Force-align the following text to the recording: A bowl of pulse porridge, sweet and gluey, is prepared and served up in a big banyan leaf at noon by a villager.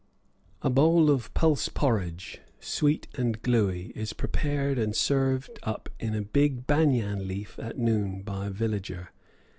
A 0.63 0.69
bowl 0.71 1.11
of 1.11 1.31
pulse 1.35 1.69
porridge, 1.69 2.41
sweet 2.59 3.07
and 3.19 3.39
gluey, 3.43 3.91
is 3.93 4.13
prepared 4.13 4.79
and 4.79 4.95
served 4.95 5.59
up 5.61 5.89
in 5.99 6.15
a 6.15 6.23
big 6.23 6.65
banyan 6.65 7.27
leaf 7.27 7.59
at 7.59 7.77
noon 7.77 8.23
by 8.23 8.47
a 8.47 8.49
villager. 8.49 9.09